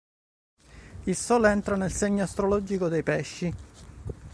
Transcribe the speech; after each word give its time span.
Il 1.03 1.15
Sole 1.15 1.51
entra 1.51 1.75
nel 1.75 1.91
segno 1.91 2.23
astrologico 2.23 2.87
dei 2.89 3.03
Pesci. 3.03 3.53